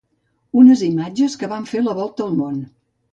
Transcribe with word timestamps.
Unes 0.61 0.79
imatges 0.87 1.35
que 1.43 1.49
va 1.51 1.59
fer 1.73 1.83
la 1.89 1.93
volta 1.99 2.25
al 2.29 2.33
món. 2.41 2.57